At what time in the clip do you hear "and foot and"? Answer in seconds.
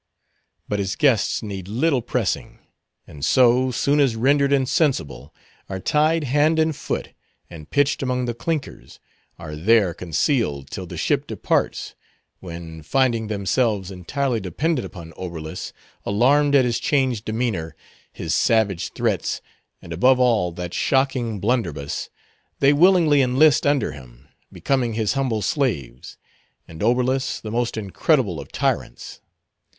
6.57-7.69